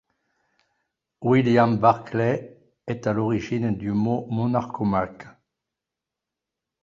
William 1.21 1.77
Barclay 1.77 2.57
est 2.87 3.05
à 3.05 3.13
l'origine 3.13 3.77
du 3.77 3.91
mot 3.91 4.25
monarchomaque. 4.31 5.27